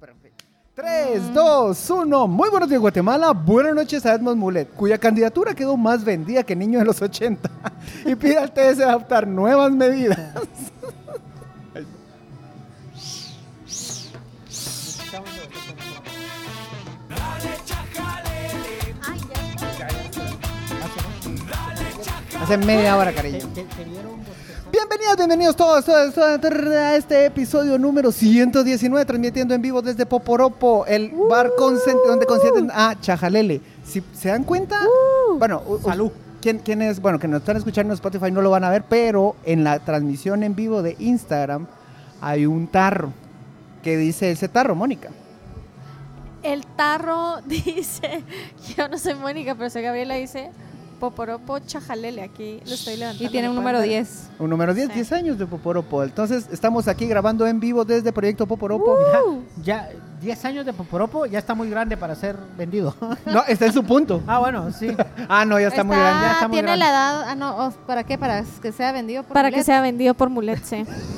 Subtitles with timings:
[0.00, 0.44] Perfecto.
[0.74, 2.28] 3, 2, 1.
[2.28, 3.32] Muy buenos días, Guatemala.
[3.32, 7.50] Buenas noches a Edmond Mulet, cuya candidatura quedó más vendida que niño de los 80
[8.06, 10.18] y pide al TS adoptar nuevas medidas.
[22.40, 23.40] Hace media hora, cariño.
[25.16, 30.84] Bienvenidos, bienvenidos todos, todos, todos a este episodio número 119, transmitiendo en vivo desde Poporopo,
[30.86, 33.62] el bar consent- donde consienten a Chajalele.
[33.84, 34.78] Si se dan cuenta,
[35.38, 36.10] bueno, u- u- Salud.
[36.42, 37.00] ¿quién, quién es?
[37.00, 39.78] Bueno, que nos están escuchando en Spotify no lo van a ver, pero en la
[39.78, 41.66] transmisión en vivo de Instagram
[42.20, 43.12] hay un tarro
[43.82, 45.08] que dice ese tarro, Mónica.
[46.42, 48.22] El tarro dice,
[48.76, 50.50] yo no soy Mónica, pero soy Gabriela, dice
[50.98, 52.22] Poporopo Chajalele.
[52.22, 53.24] Aquí lo estoy levantando.
[53.24, 54.06] Y tiene un ¿lo número pueden ver?
[54.06, 54.28] 10.
[54.38, 54.94] Un número 10, Sí.
[54.94, 56.02] 10 años de Poporopo.
[56.02, 58.96] Entonces, estamos aquí grabando en vivo desde Proyecto Poporopo.
[59.62, 59.88] Ya
[60.20, 62.94] 10 años de Poporopo ya está muy grande para ser vendido.
[63.26, 64.22] No, está en su punto.
[64.26, 64.88] ah, bueno, sí.
[65.28, 66.22] Ah, no, ya está, muy grande.
[66.26, 66.84] ya está muy tiene grande.
[66.84, 67.24] la edad.
[67.28, 68.16] Ah, no, oh, ¿para qué?
[68.18, 70.84] ¿Para que sea vendido por Para que sea vendido por Mulet, sí.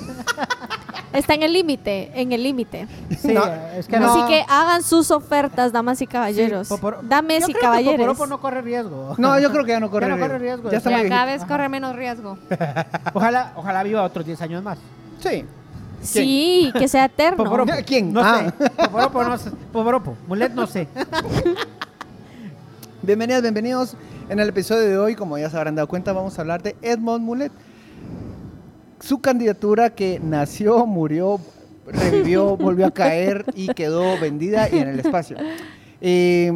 [1.12, 2.86] Está en el límite, en el límite.
[3.18, 3.44] Sí, No,
[3.76, 4.12] es que no.
[4.12, 6.68] Así que hagan sus ofertas, damas y caballeros.
[6.68, 7.96] Sí, Dames Yo y creo que caballeros.
[7.98, 9.14] Poporopo no corre riesgo.
[9.18, 10.70] No, yo creo que ya no corre, Ya no corre riesgo.
[10.70, 11.26] Ya está cada viejito.
[11.26, 12.38] vez corre menos riesgo.
[13.14, 14.78] Ojalá, ojalá viva otros 10 años más.
[15.18, 15.44] Sí.
[16.00, 17.42] Sí, que sea eterno.
[17.44, 17.72] Poporopo.
[17.84, 18.12] ¿Quién?
[18.12, 18.52] No Ah.
[18.58, 18.70] sé.
[18.70, 19.50] Poporopo no sé.
[19.72, 20.16] Poporopo.
[20.28, 20.86] Mulet no sé.
[23.02, 23.96] Bienvenidas, bienvenidos.
[24.28, 26.76] En el episodio de hoy, como ya se habrán dado cuenta, vamos a hablar de
[26.82, 27.50] Edmond Mulet.
[29.00, 31.40] Su candidatura que nació, murió,
[31.86, 35.36] revivió, volvió a caer y quedó vendida y en el espacio.
[36.00, 36.52] Eh,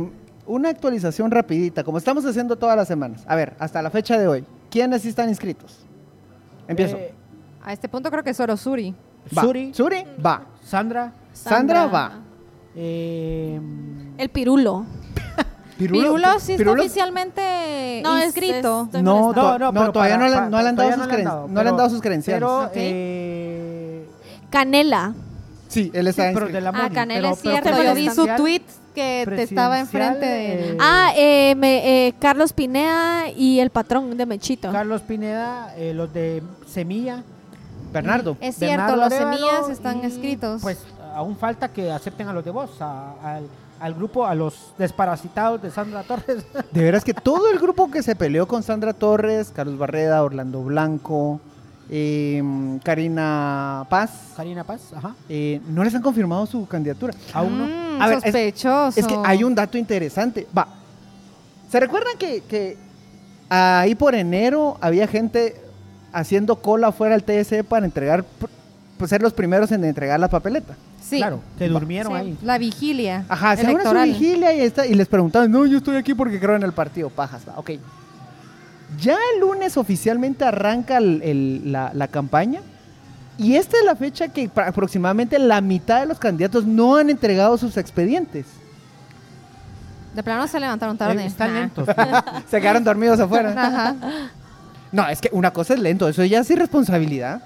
[0.47, 3.25] una actualización rapidita, como estamos haciendo todas las semanas.
[3.27, 5.79] A ver, hasta la fecha de hoy, ¿quiénes están inscritos?
[6.69, 6.97] Empiezo.
[6.97, 7.13] Eh,
[7.63, 8.95] A este punto creo que es Orosuri.
[9.37, 9.43] Va.
[9.43, 9.73] Suri.
[9.73, 10.47] Suri, va.
[10.63, 11.13] Sandra.
[11.33, 12.21] Sandra va.
[12.77, 13.59] eh,
[14.19, 14.85] El pirulo.
[15.79, 18.81] Pirulo sí está Pirulo- oficialmente No, es- inscrito.
[18.83, 21.07] es- estoy No, to- no, todavía no le- no le han dado todavía sus no
[21.07, 22.41] le han creen- dado, no le han dado sus credenciales.
[22.41, 24.07] Pero, eh,
[24.51, 25.15] Canela.
[25.69, 26.53] Sí, él está sí, pero inscrito.
[26.53, 27.83] de la Ah, Canela pero- es pero cierto.
[27.83, 28.63] Yo vi su tweet
[28.95, 30.71] que te estaba enfrente de...
[30.71, 34.71] eh, Ah, eh, me- eh, Carlos Pineda y el patrón de Mechito.
[34.71, 37.25] Carlos Pineda, eh, los de Semilla.
[37.93, 38.37] Bernardo.
[38.41, 40.63] Es cierto, Bernardo los semillas están y, escritos.
[40.63, 40.79] Pues
[41.15, 43.47] aún falta que acepten a los de vos, al,
[43.85, 46.43] al grupo, a los desparasitados de Sandra Torres.
[46.73, 50.63] De veras que todo el grupo que se peleó con Sandra Torres, Carlos Barreda, Orlando
[50.63, 51.39] Blanco,
[51.91, 52.43] eh,
[52.83, 55.15] Karina Paz, Karina Paz, ajá.
[55.29, 57.13] eh, no les han confirmado su candidatura.
[57.35, 57.67] Aún no.
[57.67, 58.99] Mm, A ver, es- sospechoso.
[59.01, 60.47] Es que hay un dato interesante.
[60.57, 60.67] Va.
[61.71, 62.79] ¿Se recuerdan que, que
[63.51, 65.61] ahí por enero había gente
[66.11, 68.25] haciendo cola fuera del TSE para entregar,
[68.99, 70.75] pues ser los primeros en entregar la papeleta?
[71.03, 72.39] Sí, Claro, que durmieron sí, ahí.
[72.43, 75.97] la vigilia Ajá, se abre su vigilia y, está, y les preguntaban, no, yo estoy
[75.97, 77.73] aquí porque creo en el partido, pajas, va, ok.
[79.01, 82.61] Ya el lunes oficialmente arranca el- el- la, la campaña
[83.37, 87.59] y esta es la fecha que aproximadamente la mitad de los candidatos no han entregado
[87.59, 88.47] sus expedientes.
[90.15, 91.21] De plano se levantaron tarde.
[91.25, 91.61] Eh, están Ah.
[91.61, 91.89] lentos.
[92.51, 93.51] Se quedaron dormidos afuera.
[93.57, 93.97] Ajá.
[94.93, 97.43] No, es que una cosa es lento, eso ya es irresponsabilidad.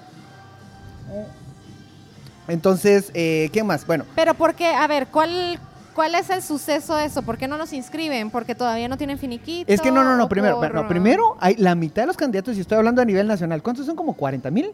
[2.49, 3.85] Entonces, eh, ¿qué más?
[3.85, 5.59] Bueno, Pero porque, a ver, ¿cuál,
[5.95, 7.21] ¿cuál es el suceso de eso?
[7.21, 8.29] ¿Por qué no nos inscriben?
[8.31, 9.71] ¿Porque todavía no tienen finiquito?
[9.71, 12.17] es que no, no, no, ¿O primero, por- no, primero hay la mitad de los
[12.17, 13.95] candidatos, y estoy hablando a nivel nacional, ¿cuántos son?
[13.95, 14.71] ¿Como 40 mil?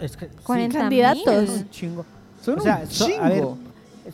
[0.00, 1.26] Es que, sí, 40 candidatos.
[1.26, 1.58] es mil.
[1.62, 2.04] un chingo.
[2.42, 3.24] Son O sea, un so- chingo.
[3.24, 3.44] a ver,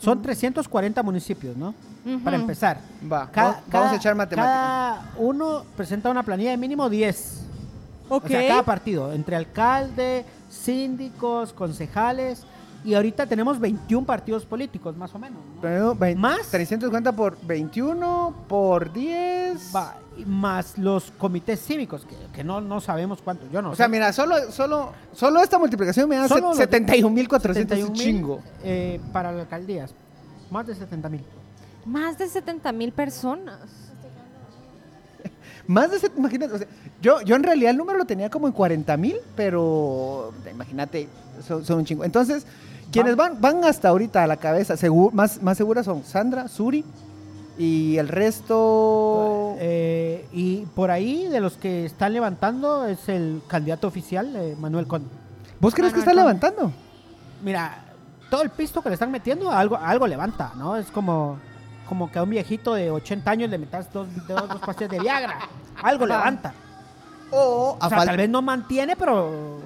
[0.00, 1.74] son 340 municipios, ¿no?
[2.22, 2.78] Para empezar.
[3.10, 4.54] Va, Cada- vamos, vamos a echar matemáticas.
[4.54, 7.40] Cada uno presenta una planilla de mínimo 10.
[8.10, 8.24] Ok.
[8.24, 12.42] O sea, cada partido, entre alcalde, síndicos, concejales.
[12.84, 15.38] Y ahorita tenemos 21 partidos políticos, más o menos.
[15.56, 15.60] ¿no?
[15.62, 16.48] Pero ¿Más?
[16.50, 19.72] 350 por 21 por 10.
[19.74, 23.50] Va, y más los comités cívicos, que, que no, no sabemos cuántos.
[23.50, 27.78] Yo no O sea, mira, solo, solo, solo esta multiplicación me da Solo los- 71.400,
[27.78, 28.40] es un 71,000, chingo.
[28.62, 29.94] eh, para las alcaldías.
[30.50, 31.24] Más de 70 mil.
[31.86, 33.60] Más de 70 mil personas.
[35.66, 36.66] Más de, imagínate, o sea,
[37.00, 41.08] yo, yo en realidad el número lo tenía como en 40 mil, pero imagínate,
[41.46, 42.04] son, son un chingo.
[42.04, 42.46] Entonces,
[42.92, 44.74] quienes van, van hasta ahorita a la cabeza,
[45.12, 46.84] más, más seguras son Sandra, Suri
[47.58, 49.56] y el resto...
[49.58, 54.86] Eh, y por ahí, de los que están levantando, es el candidato oficial, eh, Manuel
[54.86, 55.08] Conde.
[55.60, 56.22] ¿Vos crees que está Conde.
[56.22, 56.72] levantando?
[57.42, 57.84] Mira,
[58.30, 60.76] todo el pisto que le están metiendo, algo, algo levanta, ¿no?
[60.76, 61.38] Es como,
[61.88, 65.00] como que a un viejito de 80 años le metas dos, dos, dos pastillas de
[65.00, 65.38] Viagra.
[65.82, 66.52] Algo levanta.
[67.30, 69.60] O a O sea, tal vez no mantiene, pero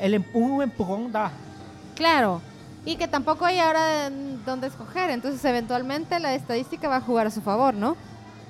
[0.00, 1.30] el empu- un empujón da.
[1.94, 2.40] Claro.
[2.84, 4.10] Y que tampoco hay ahora
[4.44, 5.10] dónde escoger.
[5.10, 7.96] Entonces, eventualmente la estadística va a jugar a su favor, ¿no?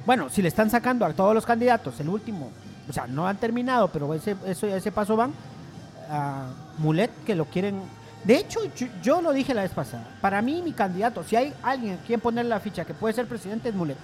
[0.05, 2.51] Bueno, si le están sacando a todos los candidatos, el último,
[2.89, 5.33] o sea, no han terminado, pero ese, eso, ese paso van
[6.11, 6.45] a
[6.79, 7.81] Mulet, que lo quieren.
[8.25, 10.05] De hecho, yo, yo lo dije la vez pasada.
[10.21, 13.27] Para mí, mi candidato, si hay alguien a quien poner la ficha que puede ser
[13.27, 13.97] presidente, es Mulet.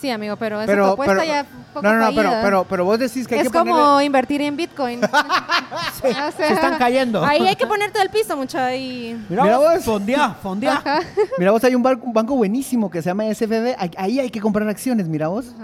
[0.00, 2.84] Sí, amigo, pero esa Pero, propuesta pero- ya poco No, no, no, pero, pero, pero
[2.84, 4.04] vos decís que hay es que como ponerle...
[4.04, 5.00] invertir en Bitcoin.
[5.04, 7.24] O sea, Se están cayendo.
[7.24, 8.74] Ahí hay que ponerte del piso, mucha.
[8.74, 9.16] Y...
[9.28, 10.36] Mira, Mira vos, fondea.
[10.72, 11.00] Ajá.
[11.38, 13.76] Mira vos, hay un, bar- un banco buenísimo que se llama SFB.
[13.96, 15.54] Ahí- hay que comprar acciones, mira vos.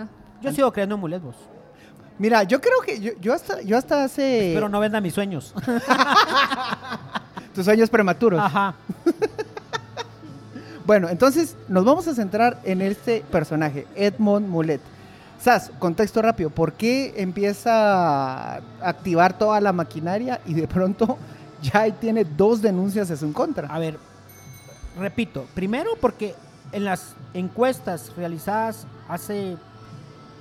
[0.40, 1.36] Yo sigo creyendo en Mulet, vos.
[2.18, 5.54] Mira, yo creo que yo, yo hasta, yo hasta hace Pero no venda mis sueños.
[7.54, 8.40] tus sueños prematuros.
[8.40, 8.74] Ajá.
[10.84, 14.80] Bueno, entonces nos vamos a centrar en este personaje, Edmond Mulet.
[15.40, 21.18] Sas, contexto rápido, ¿por qué empieza a activar toda la maquinaria y de pronto
[21.62, 23.68] ya tiene dos denuncias en su contra?
[23.68, 23.98] A ver,
[24.98, 26.34] repito, primero porque
[26.72, 29.56] en las encuestas realizadas hace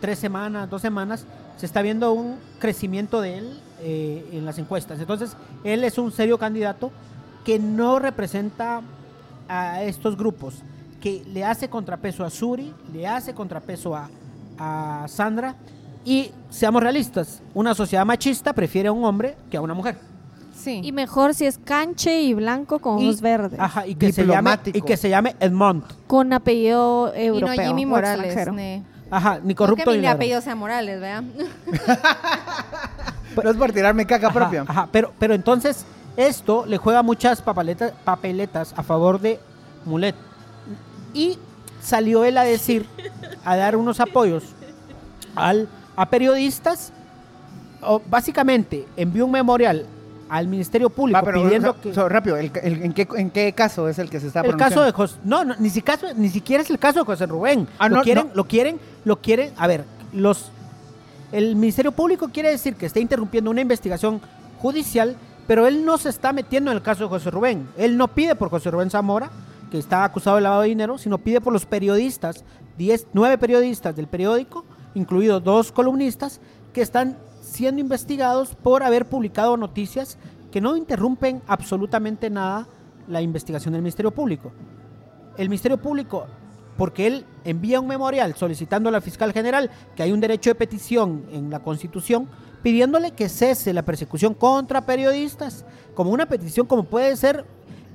[0.01, 1.25] tres semanas, dos semanas,
[1.61, 4.99] se está viendo un crecimiento de él eh, en las encuestas.
[4.99, 6.91] Entonces, él es un serio candidato
[7.45, 8.81] que no representa
[9.47, 10.55] a estos grupos,
[10.99, 14.09] que le hace contrapeso a Suri, le hace contrapeso a,
[14.57, 15.53] a Sandra,
[16.03, 19.97] y seamos realistas, una sociedad machista prefiere a un hombre que a una mujer.
[20.55, 20.81] Sí.
[20.83, 23.59] Y mejor si es canche y blanco con Y- ojos verdes.
[23.59, 24.77] Ajá, y que, se llame, Diplomático.
[24.79, 25.83] y que se llame Edmond.
[26.07, 27.55] Con apellido y europeo.
[27.55, 28.35] no Jimmy Morales.
[29.11, 30.17] Ajá, ni No corrupto que ni mi ladrón.
[30.17, 31.21] apellido sea Morales, ¿vea?
[31.21, 31.27] No
[33.51, 34.65] es por tirarme caca Ajá, propia.
[34.67, 35.85] Ajá, pero, pero entonces
[36.17, 39.39] esto le juega muchas papaletas, papeletas a favor de
[39.85, 40.15] Mulet.
[41.13, 41.37] Y
[41.81, 42.85] salió él a decir,
[43.43, 44.43] a dar unos apoyos
[45.35, 46.91] al, a periodistas.
[47.83, 49.87] O, básicamente envió un memorial
[50.31, 51.93] al Ministerio Público Va, pero pidiendo so- que...
[51.93, 54.55] so, rápido, el- el- ¿en, qué, ¿en qué caso es el que se está el
[54.55, 54.91] caso de?
[54.93, 57.97] José no, no, ni siquiera, ni siquiera es el caso de José Rubén Ah, lo
[57.97, 58.35] no, quieren no.
[58.35, 59.83] lo quieren lo quieren a ver
[60.13, 60.49] los
[61.33, 64.21] el ministerio público quiere decir que está interrumpiendo una investigación
[64.59, 65.17] judicial
[65.47, 68.35] pero él no se está metiendo en el caso de José Rubén él no pide
[68.35, 69.29] por José Rubén Zamora
[69.69, 72.45] que está acusado de lavado de dinero sino pide por los periodistas
[72.77, 74.63] 10 nueve periodistas del periódico
[74.95, 76.39] incluidos dos columnistas
[76.73, 77.17] que están
[77.51, 80.17] siendo investigados por haber publicado noticias
[80.51, 82.65] que no interrumpen absolutamente nada
[83.09, 84.53] la investigación del Ministerio Público.
[85.37, 86.27] El Ministerio Público,
[86.77, 90.55] porque él envía un memorial solicitando a la fiscal general que hay un derecho de
[90.55, 92.29] petición en la Constitución,
[92.63, 97.45] pidiéndole que cese la persecución contra periodistas, como una petición como puede ser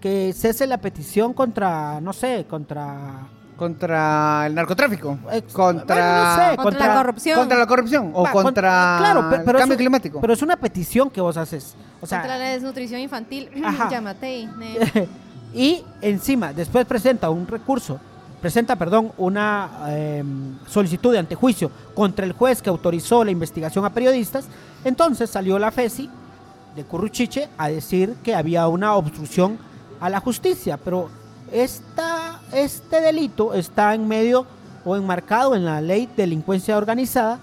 [0.03, 3.31] que cese la petición contra, no sé, contra...
[3.57, 5.19] Contra el narcotráfico.
[5.53, 7.39] Contra, bueno, no sé, Contra la corrupción.
[7.39, 8.11] contra la corrupción.
[8.15, 10.21] O Va, con- contra claro, pe- pero el cambio climático.
[10.21, 11.75] Pero es una petición que vos haces.
[12.01, 13.49] O sea, Contra la desnutrición infantil.
[13.91, 14.49] Llámate.
[15.55, 17.99] y encima, después presenta un recurso,
[18.43, 23.91] presenta, perdón, una em, solicitud de antejuicio contra el juez que autorizó la investigación a
[23.91, 24.47] periodistas.
[24.85, 26.11] Entonces salió la FESI
[26.77, 29.57] de Curruchiche a decir que había una obstrucción
[29.99, 31.09] a la justicia, pero
[31.51, 32.06] esta,
[32.53, 34.47] este delito está en medio
[34.85, 37.41] o enmarcado en la ley de delincuencia organizada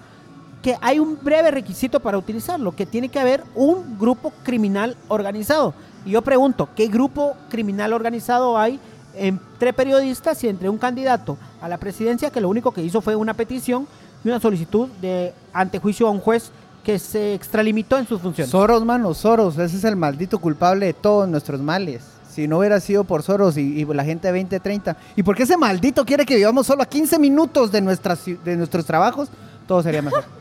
[0.62, 5.74] que hay un breve requisito para utilizarlo, que tiene que haber un grupo criminal organizado.
[6.06, 8.80] Y yo pregunto, ¿qué grupo criminal organizado hay
[9.14, 13.14] entre periodistas y entre un candidato a la presidencia que lo único que hizo fue
[13.14, 13.86] una petición
[14.24, 16.50] y una solicitud de antejuicio a un juez
[16.82, 18.50] que se extralimitó en sus funciones?
[18.50, 19.58] Soros, mano, Soros.
[19.58, 22.13] Ese es el maldito culpable de todos nuestros males.
[22.34, 24.96] Si no hubiera sido por Soros y, y la gente de 2030.
[25.14, 28.56] ¿Y por qué ese maldito quiere que vivamos solo a 15 minutos de, nuestras, de
[28.56, 29.28] nuestros trabajos?
[29.68, 30.24] Todo sería mejor.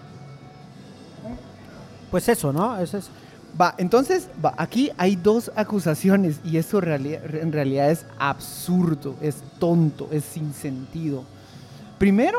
[2.12, 2.78] Pues eso, ¿no?
[2.78, 3.10] Eso es.
[3.60, 9.38] Va, entonces, va, aquí hay dos acusaciones y eso reali- en realidad es absurdo, es
[9.60, 11.24] tonto, es sin sentido.
[11.98, 12.38] Primero,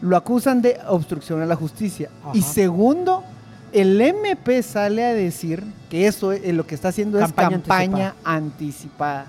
[0.00, 2.10] lo acusan de obstrucción a la justicia.
[2.32, 3.22] Y segundo,
[3.72, 8.14] el MP sale a decir que eso es, lo que está haciendo Campaña es campaña
[8.24, 9.26] anticipada.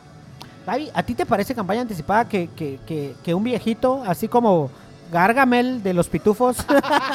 [0.65, 4.69] Gaby, ¿a ti te parece campaña anticipada que, que, que, que un viejito, así como
[5.12, 6.57] Gargamel de los pitufos,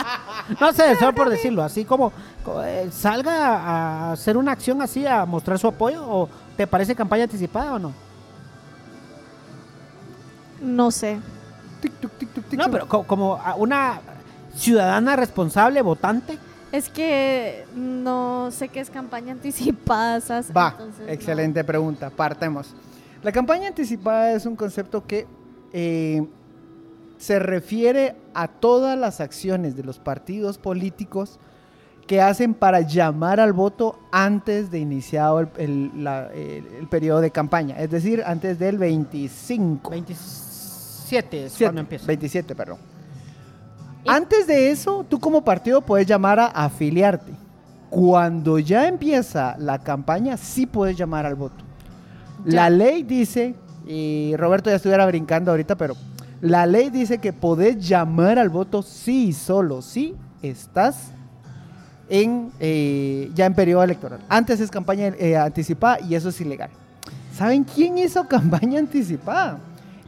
[0.60, 2.12] no sé, solo por decirlo, así como
[2.44, 6.94] co- eh, salga a hacer una acción así, a mostrar su apoyo, o te parece
[6.94, 7.92] campaña anticipada o no?
[10.60, 11.18] No sé.
[11.80, 14.00] Tic, tuc, tic, tuc, tic, No, pero co- como una
[14.56, 16.38] ciudadana responsable, votante,
[16.72, 20.18] Es que no sé qué es campaña anticipada.
[20.56, 21.12] Va, Entonces, no.
[21.12, 22.10] excelente pregunta.
[22.10, 22.74] Partemos.
[23.22, 25.26] La campaña anticipada es un concepto que
[25.72, 26.26] eh,
[27.18, 31.38] se refiere a todas las acciones de los partidos políticos
[32.06, 37.20] que hacen para llamar al voto antes de iniciado el, el- la- el- el periodo
[37.20, 39.90] de campaña, es decir, antes del 25.
[39.90, 42.06] 27 es Siete, cuando empieza.
[42.06, 42.78] 27, perdón.
[44.08, 47.32] Antes de eso, tú como partido puedes llamar a afiliarte.
[47.90, 51.64] Cuando ya empieza la campaña, sí puedes llamar al voto.
[52.44, 52.54] Ya.
[52.62, 53.54] La ley dice,
[53.86, 55.94] y Roberto ya estuviera brincando ahorita, pero
[56.40, 61.12] la ley dice que podés llamar al voto sí y solo si estás
[62.08, 64.20] en, eh, ya en periodo electoral.
[64.28, 66.70] Antes es campaña eh, anticipada y eso es ilegal.
[67.34, 69.58] ¿Saben quién hizo campaña anticipada?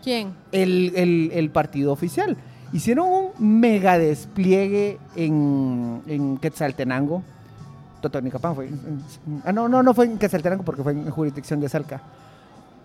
[0.02, 0.32] ¿Quién?
[0.52, 2.36] el, el- el partido oficial.
[2.72, 7.22] Hicieron un mega despliegue en, en Quetzaltenango.
[8.00, 8.70] Totonicapán fue.
[9.44, 12.00] ah, no, no, no fue en Quetzaltenango porque fue en jurisdicción de Salca.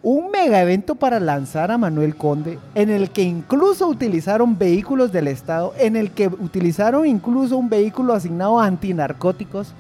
[0.02, 5.28] Un mega evento para lanzar a Manuel Conde, en el que incluso utilizaron vehículos del
[5.28, 9.74] Estado, en el que utilizaron incluso un vehículo asignado a antinarcóticos.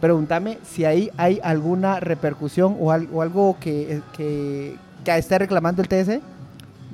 [0.00, 4.76] Pregúntame si ahí hay alguna repercusión o, al- o algo que, que
[5.06, 6.20] esté reclamando el TSE.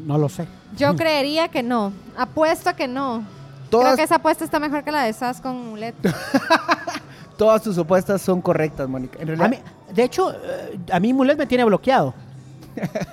[0.05, 0.47] No lo sé.
[0.77, 1.93] Yo creería que no.
[2.17, 3.25] Apuesto a que no.
[3.71, 5.95] Todas, Creo que esa apuesta está mejor que la de SAS con Mulet.
[7.37, 9.19] todas tus opuestas son correctas, Mónica.
[9.21, 12.15] En realidad, A mí- de hecho, eh, a mí Mulet me tiene bloqueado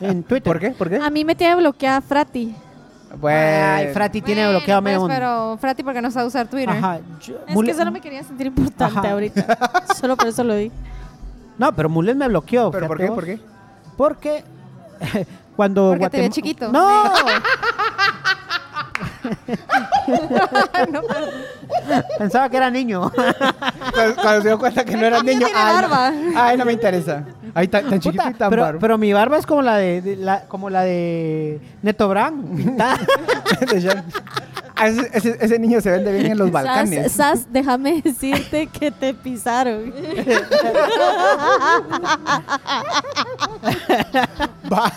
[0.02, 0.44] en Twitter.
[0.44, 0.72] ¿Por qué?
[0.72, 0.98] ¿Por qué?
[0.98, 2.56] A mí me tiene bloqueada Frati.
[3.20, 5.18] Bueno, Ay, Frati tiene Bueno, bloqueado pues.
[5.20, 6.70] Pero Frati porque no sabe usar Twitter.
[6.70, 7.00] Ajá.
[7.22, 9.12] yo- Es Mulet- que solo me quería sentir importante Ajá.
[9.12, 9.58] ahorita.
[10.00, 10.72] Solo por eso lo di.
[11.58, 12.72] No, pero Mulet me bloqueó.
[12.72, 13.06] ¿Pero por qué?
[13.08, 13.16] vos.
[13.16, 13.40] ¿Por qué?
[13.98, 14.44] Porque
[15.56, 16.72] cuando Porque te ve chiquito.
[16.72, 17.04] No,
[22.18, 23.10] pensaba que era niño.
[23.94, 25.46] Cuando, cuando se dio cuenta que no era niño.
[25.48, 25.82] tiene ay, no.
[25.90, 26.12] barba.
[26.36, 27.24] Ay, no me interesa.
[27.54, 28.80] Ay, tan, tan chiquito y tan pero, bárbaro.
[28.80, 32.98] pero mi barba es como la de, de la, como la de Neto Brand, pintada.
[34.84, 37.12] Ese, ese- ese niño se vende bien en los Balcanes.
[37.12, 39.94] Sas, Sas, déjame decirte que te pisaron.
[44.72, 44.92] Va.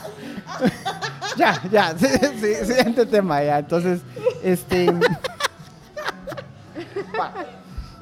[1.37, 1.95] Ya, ya.
[1.99, 2.07] Sí,
[2.41, 3.59] sí, siguiente tema, ya.
[3.59, 4.01] Entonces,
[4.43, 4.93] este.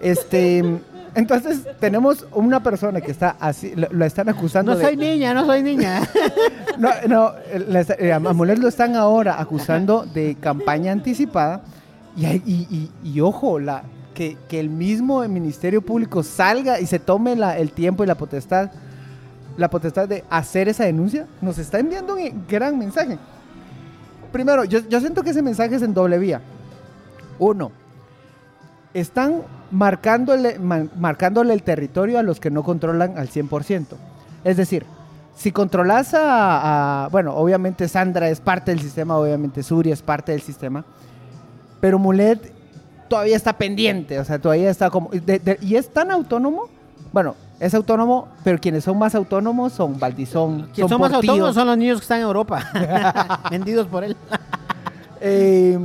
[0.01, 0.81] Este.
[1.17, 4.85] Entonces, tenemos una persona que está así, lo, lo están acusando No de...
[4.85, 6.03] soy niña, no soy niña.
[6.77, 11.61] No, no, eh, a Mulet lo están ahora acusando de campaña anticipada
[12.17, 16.99] y, y, y- y ojo, la, que, que el mismo Ministerio Público salga y se
[16.99, 18.73] tome la- el tiempo y la potestad,
[19.57, 23.19] la potestad de hacer esa denuncia, nos está enviando un gran mensaje.
[24.33, 26.41] Primero, yo, siento que ese mensaje es en doble vía.
[27.39, 27.71] Uno,
[28.93, 33.87] están marcándole, ma- marcándole el territorio a los que no controlan al 100%.
[34.45, 34.87] Es decir,
[35.37, 40.43] si controlas a, Bueno, obviamente Sandra es parte del sistema, obviamente Suri es parte del
[40.43, 40.85] sistema,
[41.81, 42.53] pero Mulet
[43.09, 45.11] todavía está pendiente, o sea, todavía está como...
[45.61, 46.69] y es tan autónomo,
[47.15, 51.55] bueno, es autónomo, pero quienes son más autónomos son Valdizón, Quienes son son más autónomos
[51.55, 52.61] son los niños que están en Europa,
[53.51, 54.17] vendidos por él.
[55.27, 55.79] Eh,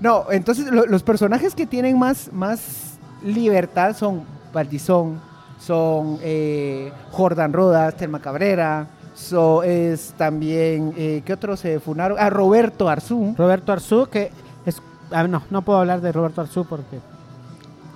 [0.00, 5.18] no, entonces lo- los personajes que tienen más, más libertad son Valdizón,
[5.58, 12.18] son eh, Jordan Rodas, Telma Cabrera, so, es también, eh, ¿qué otros se funaron?
[12.20, 13.34] Ah, Roberto Arzú.
[13.38, 14.30] Roberto Arzú, que
[14.66, 14.82] es...
[15.10, 16.98] ah, no, no puedo hablar de Roberto Arzú porque...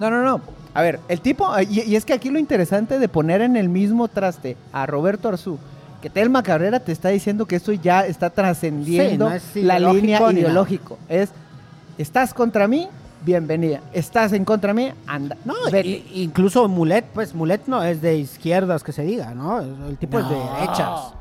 [0.00, 0.40] No, no, no.
[0.76, 3.56] A ver, el tipo, ah, y, y es que aquí lo interesante de poner en
[3.56, 5.59] el mismo traste a Roberto Arzú,
[6.02, 9.78] que Telma Cabrera te está diciendo que esto ya está trascendiendo Sí, no es la
[9.78, 10.99] línea ideológico.
[11.09, 11.30] Es,
[11.97, 12.88] estás contra mí,
[13.25, 13.80] bienvenida.
[13.92, 15.37] Estás en contra mí, anda.
[15.45, 16.04] No, vete.
[16.14, 19.61] incluso Mulet, pues Mulet no es de izquierdas que se diga, ¿no?
[19.61, 21.14] El tipo es de derechas.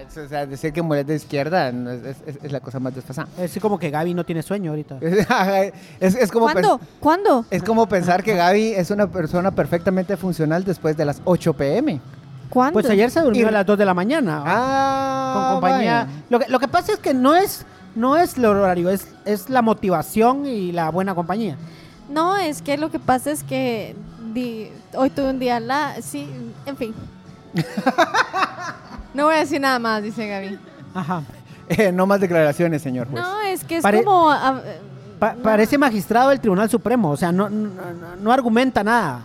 [0.00, 2.78] Es- o sea, decir que Mulet de izquierda no es, es- es- es la cosa
[2.80, 3.28] más desfasada.
[3.38, 4.98] Es como que Gaby no tiene sueño ahorita.
[6.00, 6.80] es, es como ¿Cuándo?
[7.00, 7.44] ¿Cuándo?
[7.50, 12.00] es como pensar que Gaby es una persona perfectamente funcional después de las 8 pm.
[12.50, 12.72] ¿Cuándo?
[12.74, 14.42] Pues ayer se durmió Y- a las 2 de la mañana.
[14.46, 16.04] Ah, con compañía.
[16.06, 16.22] vaya.
[16.30, 19.50] Lo que, lo que pasa es que no es, no es lo horario, es, es
[19.50, 21.56] la motivación y la buena compañía.
[22.10, 23.94] No, es que lo que pasa es que
[24.32, 25.96] di- hoy tuve un día la...
[26.00, 26.26] Sí,
[26.64, 26.94] en fin.
[29.18, 30.58] No voy a decir nada más, dice Gaby.
[30.94, 31.22] Ajá.
[31.68, 33.22] Eh, no más declaraciones, señor juez.
[33.22, 34.30] No, es que es Pare- como...
[34.30, 34.62] ah,
[35.18, 39.22] Pa- Parece magistrado del Tribunal Supremo, o sea, no, no, no- no argumenta nada.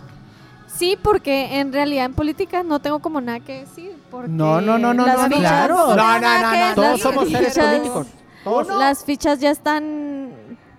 [0.66, 3.92] sí, porque en realidad en política no tengo como nada que decir.
[4.10, 5.76] Porque No, no, no, no, las no, no, fichas- claro.
[5.76, 8.06] No, no, no, las no, Todos somos seres fichas- políticos.
[8.42, 8.66] Todos.
[8.78, 10.30] Las fichas ya están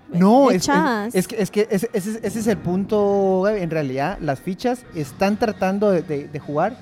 [0.10, 1.16] No, es, es- echadas.
[1.16, 3.62] es que, es que ese, ese- ese es el punto, Gaby.
[3.62, 6.78] En realidad, las fichas están tratando de, de- de jugar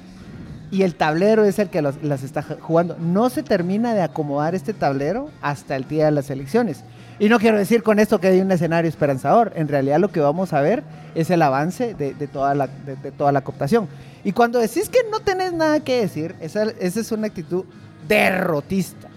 [0.74, 2.98] y el tablero es el que los- las está jugando.
[3.00, 6.84] No se termina de acomodar este tablero hasta el día de las elecciones.
[7.20, 9.54] Y no quiero decir con esto que hay un escenario esperanzador.
[9.56, 10.82] En realidad lo que vamos a ver
[11.14, 13.88] es el avance de, de toda, la, de, de toda la cooptación.
[14.24, 17.66] Y cuando decís que no tenés nada que decir, esa, esa es una actitud
[18.08, 19.10] derrotista.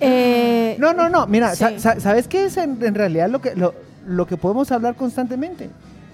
[0.00, 1.26] Eh, No, no, no.
[1.26, 1.58] Mira, Sí.
[1.58, 3.74] sa- sa- ¿sabes qué es en, en realidad lo que, lo,
[4.06, 5.68] lo que podemos hablar constantemente?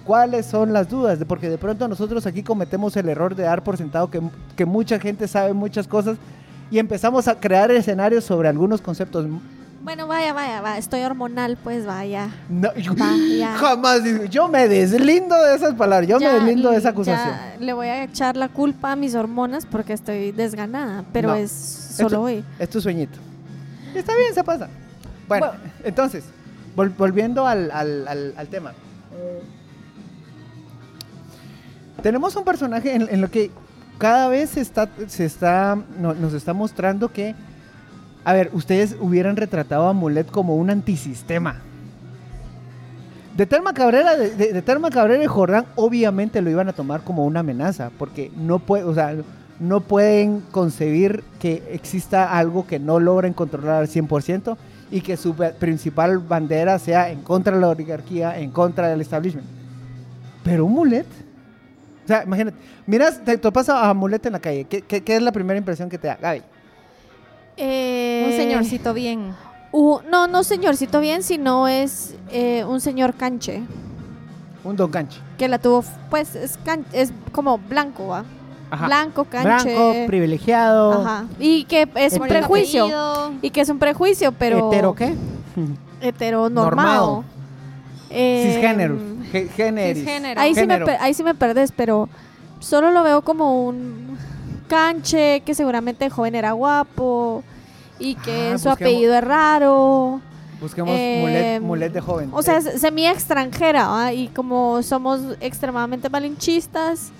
[0.07, 1.19] ¿Cuáles son las dudas?
[1.27, 4.21] Porque de pronto nosotros aquí cometemos el error de dar por sentado que,
[4.55, 6.17] que mucha gente sabe muchas cosas
[6.71, 9.27] y empezamos a crear escenarios sobre algunos conceptos.
[9.83, 10.77] Bueno, vaya, vaya, va.
[10.77, 12.29] Estoy hormonal, pues vaya.
[12.49, 13.53] No, yo- Vaya.
[13.57, 14.03] jamás.
[14.03, 16.09] digo, Yo me deslindo de esas palabras.
[16.09, 17.35] Yo Ya, me deslindo de esa acusación.
[17.59, 21.35] le voy a echar la culpa a mis hormonas porque estoy desganada, pero No.
[21.35, 22.43] es solo hoy.
[22.59, 23.17] Es tu sueñito.
[23.93, 24.69] Está bien, se pasa.
[25.27, 25.51] Bueno,
[25.83, 26.23] entonces,
[26.75, 28.73] vol- volviendo al, al- al- al tema.
[32.01, 33.51] Tenemos un personaje en, en lo que
[33.97, 37.35] cada vez se está, se está, no- nos está mostrando que,
[38.23, 41.61] a ver, ustedes hubieran retratado a Mulet como un antisistema.
[43.35, 47.25] De Telma Cabrera, de, de- de Cabrera y Jordán, obviamente lo iban a tomar como
[47.25, 49.15] una amenaza, porque no puede, o sea,
[49.59, 54.55] no pueden concebir que exista algo que no logren controlar al 100%
[54.91, 59.47] y que su principal bandera sea en contra de la oligarquía, en contra del establishment.
[60.43, 61.05] Pero un mulet.
[62.07, 64.63] O sea, imagínate, miras, te topas a a mulet en la calle.
[64.63, 66.15] ¿Qué, qué, qué es la primera impresión que te da?
[66.21, 66.41] Gaby.
[67.57, 69.33] Eh, Un señorcito bien.
[69.73, 73.61] no, no señorcito bien, sino es eh, un señor canche.
[74.63, 75.19] Un don canche.
[75.37, 78.23] Que la tuvo, pues es, can- es como blanco, ¿va?
[78.71, 78.85] Ajá.
[78.87, 79.73] Blanco, canche.
[79.75, 81.01] Blanco, privilegiado.
[81.01, 81.25] Ajá.
[81.39, 82.39] Y que es un Hetero.
[82.39, 82.83] prejuicio.
[82.85, 83.33] Apellido.
[83.41, 84.69] Y que es un prejuicio, pero.
[84.71, 85.13] ¿Hetero qué?
[86.01, 87.05] Heteronormado.
[87.07, 87.23] Normado.
[88.09, 88.95] Eh, Cisgénero.
[89.31, 90.39] Cisgénero.
[90.41, 90.85] Ahí sí, me, Género.
[90.99, 92.09] ahí sí me perdés, pero
[92.59, 94.17] solo lo veo como un
[94.67, 97.43] canche que seguramente de joven era guapo
[97.99, 100.21] y que Ah, su busquemos- apellido es raro.
[100.59, 102.29] Busquemos Eh, mulet, mulet de joven.
[102.33, 104.13] O sea, Eh, extranjera ¿va?
[104.13, 107.11] y como somos extremadamente malinchistas,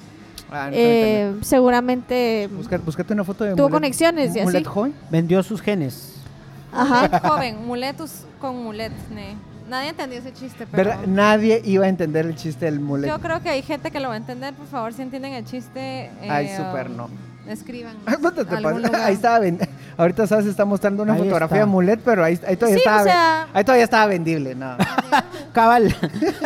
[0.52, 4.64] ah, no eh, seguramente Busca- búscate una foto de tuvo mulet- conexiones y mulet así.
[4.66, 4.94] joven.
[5.12, 6.16] Vendió sus genes.
[6.74, 7.20] Ajá.
[7.20, 8.92] Joven, muletus con mulet.
[9.14, 9.36] ne.
[9.70, 11.06] Nadie entendió ese chiste, pero ¿Verdad?
[11.08, 13.10] Nadie iba a entender el chiste del mulet.
[13.10, 14.54] yo creo que hay gente que lo va a entender.
[14.54, 17.10] Por favor, si entienden el chiste, eh, Ay, súper no.
[17.48, 17.96] escriban.
[18.06, 18.18] Pasa-
[18.78, 18.96] lugar.
[19.02, 19.60] Ahí estaba ven-
[19.98, 21.66] Ahorita sabes, está mostrando una Ahí fotografía está.
[21.66, 24.56] de mulet, pero ahí, ahí todavía Sí, estaba o ven- sea- ahí todavía estaba vendible,
[24.56, 24.78] no.
[25.54, 25.96] Cabal.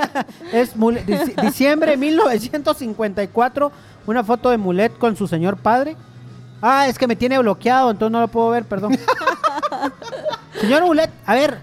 [0.54, 3.72] es mule- dici- diciembre de 1954.
[4.08, 5.96] Una foto de Mulet con su señor padre.
[6.62, 8.98] Ah, es que me tiene bloqueado, entonces no lo puedo ver, perdón.
[10.60, 11.58] señor Mulet, a ver,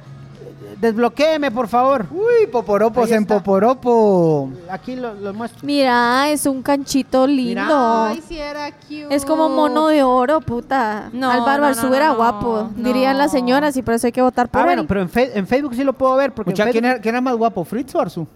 [0.80, 2.06] desbloquéeme, por favor.
[2.10, 3.36] Uy, poporopos Ahí en está.
[3.38, 4.50] poporopo.
[4.70, 5.60] Aquí lo, lo muestro.
[5.64, 7.62] Mira, es un canchito lindo.
[7.62, 8.08] Mira.
[8.08, 9.06] Ay, sí era cute.
[9.14, 11.10] Es como mono de oro, puta.
[11.12, 12.84] No, Álvaro no, Arzú no, era no, guapo, no.
[12.84, 14.68] dirían las señoras, y por eso hay que votar por Ah, él.
[14.68, 16.32] bueno, pero en, fe- en Facebook sí lo puedo ver.
[16.32, 18.26] Porque en Mucha, ¿quién, Facebook- era, quién era más guapo, Fritz o Arzu?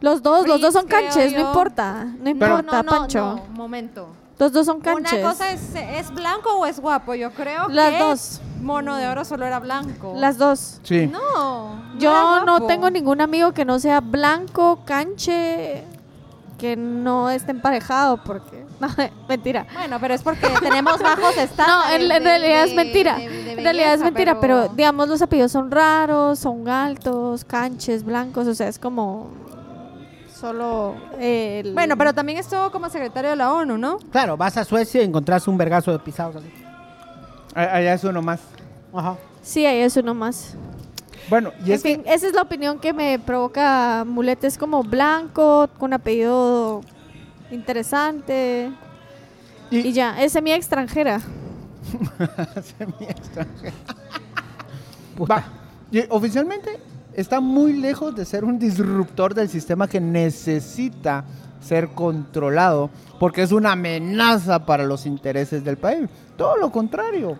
[0.00, 1.46] Los dos, los dos son Fritz, creo canches, no yo.
[1.48, 2.04] importa.
[2.04, 3.20] No No, importa, no, no, Pancho.
[3.48, 4.08] no, momento.
[4.38, 5.20] Los dos son canches.
[5.20, 7.14] Una cosa es, ¿es blanco o es guapo?
[7.14, 8.40] Yo creo Las que dos.
[8.60, 10.14] Mono de Oro solo era blanco.
[10.16, 10.80] Las dos.
[10.82, 11.06] Sí.
[11.06, 11.82] No.
[11.98, 15.84] Yo no tengo ningún amigo que no sea blanco, canche,
[16.58, 18.64] que no esté emparejado, porque.
[18.80, 18.88] No,
[19.28, 19.66] mentira.
[19.72, 21.94] Bueno, pero es porque tenemos bajos No, estándares.
[21.94, 23.16] en, en de- realidad es mentira.
[23.18, 24.66] de- de en realidad es mentira, pero...
[24.68, 29.28] digamos los apellidos son raros, son altos, canches, blancos, o sea, es como
[30.48, 31.72] solo el...
[31.72, 33.96] Bueno, pero también estuvo como secretario de la ONU, ¿no?
[34.12, 36.52] Claro, vas a Suecia y encontrás un vergazo de pisados así.
[37.54, 38.40] Allá es uno más.
[38.92, 39.16] Ajá.
[39.40, 40.54] Sí, ahí es uno más.
[41.30, 44.46] Bueno, y en es fin, que esa es la opinión que me provoca Mulete.
[44.46, 46.82] Es como blanco, con apellido
[47.50, 48.70] interesante.
[49.70, 51.22] Y- Y, ya, es semi extranjera.
[55.30, 55.42] Va.
[55.90, 56.78] Y oficialmente
[57.16, 61.24] está muy lejos de ser un disruptor del sistema que necesita
[61.60, 66.08] ser controlado porque es una amenaza para los intereses del país.
[66.36, 67.38] Todo lo contrario.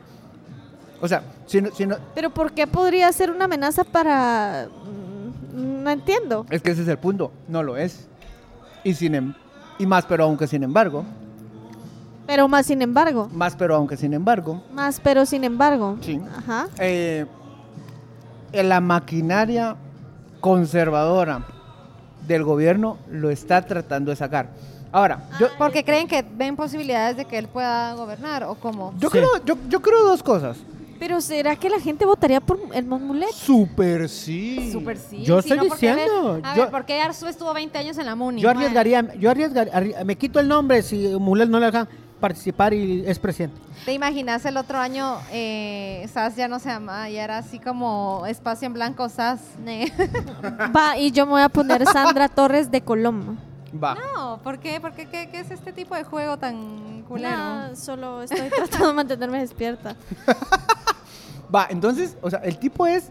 [1.00, 4.68] O sea, si no, si no- Pero ¿por qué podría ser una amenaza para...?
[5.54, 6.46] mm, No entiendo.
[6.50, 8.06] es que ese es el punto, no lo es.
[8.84, 9.34] Y, sin, em-
[9.78, 11.04] y más pero aunque sin embargo,
[12.26, 13.28] Pero más sin embargo.
[13.32, 15.98] más pero aunque sin embargo, Más pero sin embargo.
[16.00, 16.18] Sí.
[16.38, 16.68] Ajá.
[16.78, 17.26] eh,
[18.54, 19.76] en la maquinaria
[20.40, 21.44] conservadora
[22.26, 24.48] del gobierno lo está tratando de sacar.
[24.92, 28.94] Ahora, yo, Porque creen que ven posibilidades de que él pueda gobernar o cómo.
[28.98, 29.18] yo, Sí.
[29.18, 30.58] creo, yo, yo creo dos cosas.
[31.00, 33.30] Pero ¿será que la gente votaría por el Mulet?
[33.32, 34.70] Super sí.
[34.72, 35.22] Súper sí.
[35.24, 37.76] Yo sí, estoy no, porque, a ver, diciendo, A yo- ver, porque Arzu estuvo 20
[37.76, 38.40] años en la MUNI.
[38.40, 41.88] Yo arriesgaría, yo arriesgaría, arri- me quito el nombre si Mulet no le dejan.
[42.20, 43.60] Participar y es presidente.
[43.84, 48.24] ¿Te imaginas el otro año eh, SAS ya no se llama, ya era así como
[48.26, 49.40] espacio en blanco SAS?
[49.62, 49.92] Ne.
[50.74, 53.36] Va, y yo me voy a poner Sandra Torres de Coloma.
[53.82, 53.94] Va.
[53.94, 54.80] No, ¿por qué?
[54.80, 55.06] ¿Por qué?
[55.06, 57.36] ¿Qué, qué es este tipo de juego tan culero?
[57.36, 59.96] Nah, solo estoy tratando de mantenerme despierta.
[61.54, 63.10] Va, entonces, o sea, el tipo es.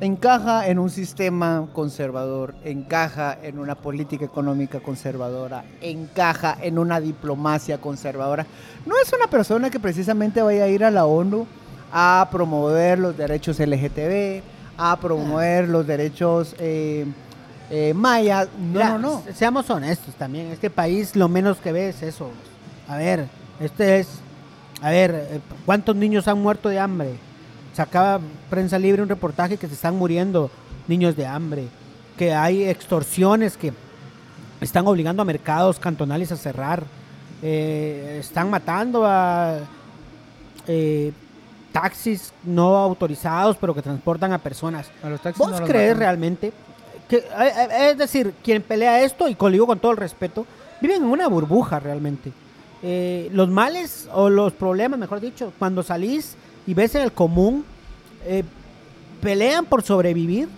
[0.00, 7.78] Encaja en un sistema conservador, encaja en una política económica conservadora, encaja en una diplomacia
[7.78, 8.46] conservadora.
[8.86, 11.46] No es una persona que precisamente vaya a ir a la ONU
[11.92, 14.42] a promover los derechos LGTB,
[14.78, 17.04] a promover los derechos eh,
[17.68, 18.48] eh, mayas.
[18.58, 19.22] No, Mira, no, no.
[19.22, 20.46] se- Seamos honestos también.
[20.46, 22.30] Este país lo menos que ve es eso.
[22.88, 23.26] A ver,
[23.60, 24.08] este es.
[24.80, 27.16] A ver, eh, ¿cuántos niños han muerto de hambre?
[27.74, 30.50] Sacaba Prensa Libre un reportaje que se están muriendo
[30.88, 31.68] niños de hambre.
[32.16, 33.72] Que hay extorsiones que
[34.60, 36.84] están obligando a mercados cantonales a cerrar.
[37.42, 39.60] eh, están matando a
[40.66, 41.12] eh,
[41.72, 44.90] taxis no autorizados, pero que transportan a personas.
[45.02, 46.00] A los taxis ¿Vos no los crees matan.
[46.00, 46.52] realmente?
[47.08, 50.46] Que, eh, es decir, quien pelea esto, y con, lo digo con todo el respeto,
[50.80, 52.32] viven en una burbuja realmente.
[52.82, 56.36] Eh, los males o los problemas, mejor dicho, cuando salís
[56.70, 57.64] y ves en el común,
[58.24, 58.44] eh,
[59.20, 60.48] pelean por sobrevivir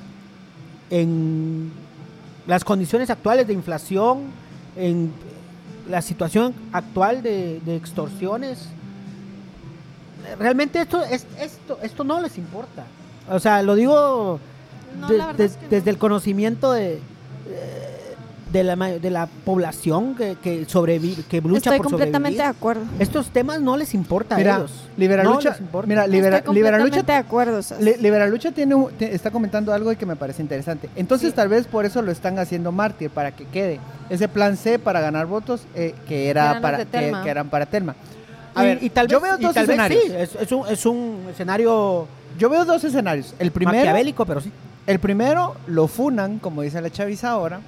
[0.90, 1.72] en
[2.46, 4.24] las condiciones actuales de inflación,
[4.76, 5.10] en
[5.88, 8.68] la situación actual de, de extorsiones.
[10.38, 12.84] Realmente esto, es, esto, esto no les importa.
[13.30, 14.38] O sea, lo digo
[15.00, 15.70] No, de- la verdad de- es que no.
[15.70, 17.00] desde el conocimiento de,
[18.52, 22.82] de, la, de la población que, que sobrevive, que lucha Estoy por completamente de acuerdo.
[22.98, 24.72] Estos temas no les importa Mira, a ellos.
[24.96, 25.86] Liberalucha, No les importa.
[25.88, 27.60] mira, libera, Estoy Liberalucha completamente de acuerdo.
[27.80, 30.88] Li- Liberalucha tiene un- te- está comentando algo que me parece interesante.
[30.96, 31.36] Entonces Sí.
[31.36, 33.80] tal vez por eso lo están haciendo mártir, para que quede.
[34.10, 37.94] Ese plan C para ganar votos eh, que, era Eran para, que, eran para Telma.
[38.54, 40.02] A Y- ver, y tal yo vez, veo dos escenarios.
[40.04, 42.06] sí, es, es un, es un escenario
[42.38, 43.34] Yo veo dos escenarios.
[43.38, 44.50] El primero, maquiavélico, pero sí.
[44.86, 47.60] el primero lo funan, como dice la chaviza ahora,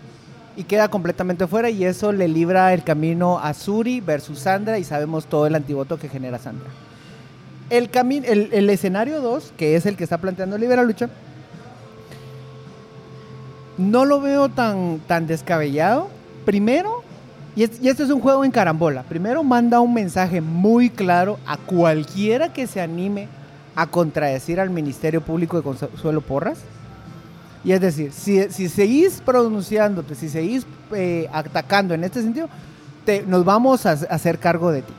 [0.56, 4.84] y queda completamente fuera y eso le libra el camino a Suri versus Sandra y
[4.84, 6.68] sabemos todo el antivoto que genera Sandra.
[7.70, 7.90] El,
[8.24, 11.08] el, el escenario 2, que es el que está planteando Liberalucha,
[13.78, 16.08] no lo veo tan, tan descabellado.
[16.44, 17.02] Primero,
[17.56, 21.38] y, es- y esto es un juego en carambola, primero manda un mensaje muy claro
[21.46, 23.28] a cualquiera que se anime
[23.74, 26.58] a contradecir al Ministerio Público de Consuelo Porras.
[27.64, 32.48] Y es decir, si, si seguís pronunciándote, si seguís eh, atacando en este sentido,
[33.06, 34.92] te- nos vamos a, a hacer cargo de ti.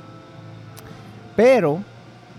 [1.36, 1.80] Pero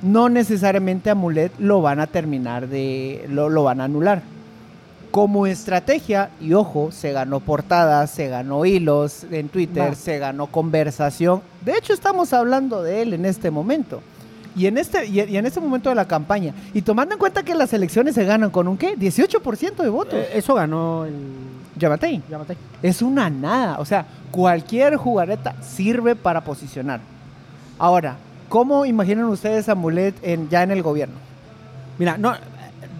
[0.02, 3.26] no necesariamente a Mulet lo van a terminar de.
[3.30, 4.22] lo, lo van a anular.
[5.10, 11.40] Como estrategia, y ojo, se ganó portadas, se ganó hilos en Twitter, se ganó conversación.
[11.64, 14.02] De hecho, estamos hablando de él en este momento.
[14.56, 16.54] Y en este, y, en este momento de la campaña.
[16.72, 18.96] Y tomando en cuenta que las elecciones se ganan con un qué?
[18.96, 20.14] 18% de votos.
[20.14, 21.14] Eh, eso ganó el
[21.76, 22.22] Yamatei.
[22.30, 22.56] Yamatei.
[22.82, 23.78] Es una nada.
[23.78, 27.00] O sea, cualquier jugareta sirve para posicionar.
[27.78, 28.16] Ahora,
[28.48, 31.16] ¿cómo imaginan ustedes a Mulet en, ya en el gobierno?
[31.98, 32.34] Mira, no,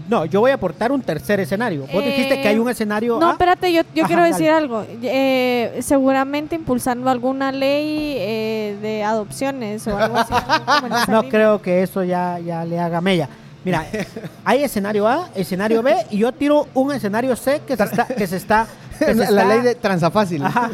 [0.09, 1.83] no, yo voy a aportar un tercer escenario.
[1.83, 3.33] Vos Eh, dijiste que hay un escenario No, A.
[3.33, 4.57] espérate, yo, yo Ajá, quiero decir dale.
[4.59, 4.85] algo.
[5.03, 10.33] Eh, seguramente impulsando alguna ley eh, de adopciones o algo así.
[11.11, 11.31] No línea.
[11.31, 13.29] creo que eso ya, ya le haga mella.
[13.65, 13.85] Mira,
[14.45, 18.27] hay escenario A, escenario B y yo tiro un escenario C que se está, que
[18.29, 18.67] se está,
[18.99, 20.45] que se la, ley de transafácil.
[20.45, 20.71] Ajá.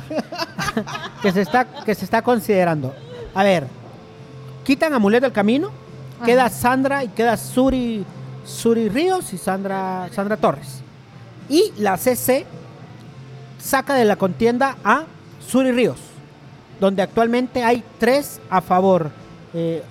[1.22, 2.94] que se está, que se está considerando.
[3.34, 3.66] A ver,
[4.64, 5.70] quitan a Mulet del camino,
[6.18, 6.26] Ajá.
[6.26, 8.04] queda Sandra y queda Suri,
[8.44, 10.80] Suri Ríos y Sandra, Sandra Torres.
[11.48, 12.46] Y la CC
[13.58, 15.04] saca de la contienda a
[15.46, 15.98] Suri Ríos,
[16.80, 19.10] donde actualmente hay tres a favor,
[19.54, 19.82] eh,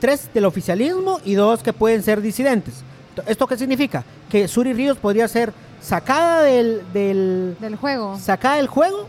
[0.00, 2.82] tres del oficialismo y dos que pueden ser disidentes.
[3.26, 4.04] ¿Esto qué significa?
[4.30, 8.18] Que Suri Ríos podría ser sacada del, del, Del juego.
[8.18, 9.08] sacada del juego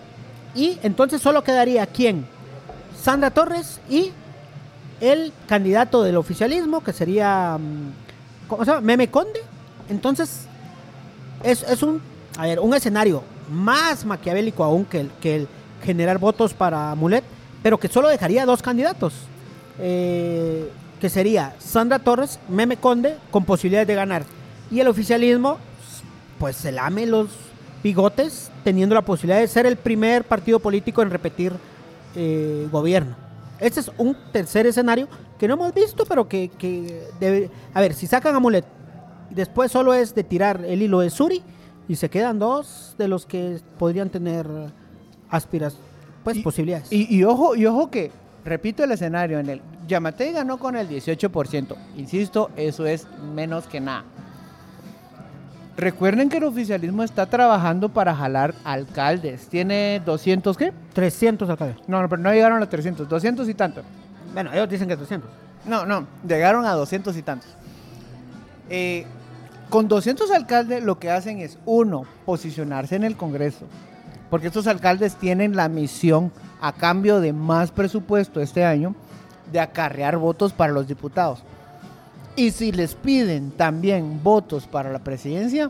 [0.56, 2.26] y entonces solo quedaría quién?
[3.02, 4.12] Sandra Torres y
[5.00, 8.01] el candidato del oficialismo que sería mm,
[8.52, 8.82] ¿cómo se llama?
[8.82, 9.42] Meme Conde.
[9.90, 10.46] Entonces
[11.44, 12.02] es, es un
[12.38, 15.48] a ver, un escenario más maquiavélico aún que el, que el
[15.84, 17.24] generar votos para Mulet,
[17.64, 19.14] pero que solo dejaría dos candidatos.
[19.80, 24.24] eh, que sería Sandra Torres, Meme Conde, con posibilidades de ganar.
[24.70, 25.58] Y el oficialismo,
[26.38, 27.30] pues se lame los
[27.84, 31.54] bigotes, teniendo la posibilidad de ser el primer partido político en repetir
[32.16, 33.16] eh, gobierno.
[33.60, 35.08] Este es un tercer escenario
[35.42, 37.50] que no hemos visto, pero que, que debe...
[37.74, 38.64] A ver, si sacan a Mulet,
[39.32, 41.42] y después solo es de tirar el hilo de Suri,
[41.88, 44.46] y se quedan dos de los que podrían tener
[45.32, 45.76] aspiras,
[46.24, 46.94] pues Y- posibilidades.
[46.94, 48.12] Y, y ojo, y ojo que
[48.46, 51.76] repito el escenario, en el Yamatei ganó con el 18%.
[51.98, 54.04] Insisto, eso es menos que nada.
[55.76, 59.48] Recuerden que el oficialismo está trabajando para jalar alcaldes.
[59.48, 60.72] Tiene 200, ¿qué?
[60.94, 61.78] 300 alcaldes.
[61.88, 63.82] No, no, pero no llegaron a 300, 200 y tanto.
[64.34, 65.30] Bueno, ellos dicen que 300.
[65.66, 67.50] No, no, llegaron a 200 y tantos.
[68.70, 69.06] Eh,
[69.70, 73.66] con 200 alcaldes lo que hacen es, uno, posicionarse en el Congreso.
[74.30, 78.96] Porque estos alcaldes tienen la misión, a cambio de más presupuesto este año,
[79.52, 81.44] de acarrear votos para los diputados.
[82.36, 85.70] Y si les piden también votos para la presidencia,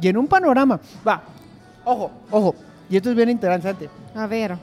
[0.00, 1.22] y en un panorama, va,
[1.84, 2.54] ojo, ojo,
[2.90, 3.88] y esto es bien interesante.
[4.14, 4.56] A ver.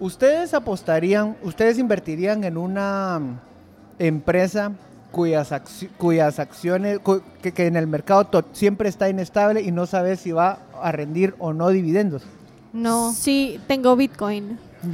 [0.00, 3.20] ¿Ustedes apostarían, ustedes invertirían en una
[3.98, 4.72] empresa
[5.12, 9.70] cuyas, acci- cuyas acciones, cu- que, que en el mercado to- siempre está inestable y
[9.72, 12.22] no sabes si va a rendir o no dividendos?
[12.72, 13.12] No.
[13.12, 14.58] Sí, tengo Bitcoin.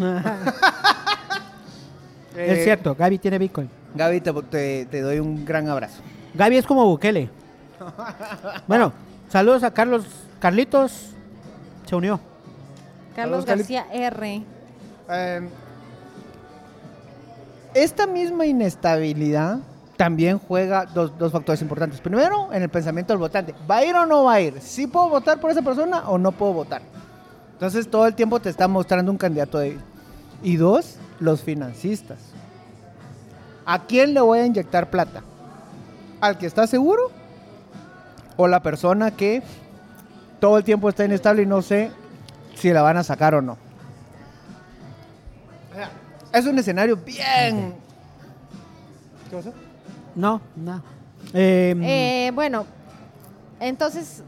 [2.36, 3.70] es Eh, cierto, Gaby tiene Bitcoin.
[3.94, 6.02] Gaby, te, te- te doy un gran abrazo.
[6.34, 7.30] Gaby es como Bukele.
[8.66, 8.92] Bueno,
[9.28, 10.04] saludos a Carlos.
[10.40, 11.10] Carlitos
[11.86, 12.18] se unió.
[13.14, 14.42] Carlos Carlos García R.
[15.08, 15.48] Eh,
[17.74, 19.58] esta misma inestabilidad
[19.96, 22.00] también juega dos, factores importantes.
[22.00, 23.54] Primero, en el pensamiento del votante.
[23.70, 24.60] ¿Va a ir o no va a ir?
[24.60, 26.82] ¿Sí puedo votar por esa persona o no puedo votar?
[27.52, 29.60] Entonces todo el tiempo te está mostrando un candidato.
[30.42, 32.18] Y dos, los financistas.
[33.64, 35.22] ¿A quién le voy a inyectar plata?
[36.20, 37.10] ¿Al que está seguro?
[38.36, 39.42] ¿O la persona que
[40.40, 41.90] todo el tiempo está inestable y no sé
[42.54, 43.65] si la van a sacar o no?
[46.32, 47.74] Es un escenario bien.
[49.30, 49.52] ¿Qué pasó?
[50.14, 50.82] No, no.
[51.34, 52.66] Eh, Eh, bueno,
[53.60, 54.22] entonces,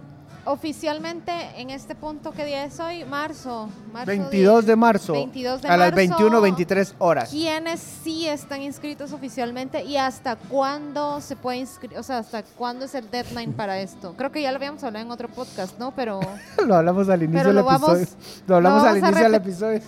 [0.44, 3.04] oficialmente, en este punto, ¿qué día es hoy?
[3.04, 3.68] Marzo.
[3.88, 5.12] Marzo 22 de marzo.
[5.14, 5.96] 22 de a las marzo.
[5.96, 7.31] 21, 23 horas.
[7.31, 11.98] ¿Quiénes sí están inscritos oficialmente y hasta cuándo se puede inscribir?
[11.98, 14.14] O sea, ¿hasta cuándo es el deadline para esto?
[14.16, 15.92] Creo que ya lo habíamos hablado en otro podcast, ¿no?
[15.92, 16.20] Pero,
[16.66, 18.16] Lo hablamos al inicio Pero del lo vamos- episodio.
[18.46, 19.81] Lo hablamos lo al inicio del episodio.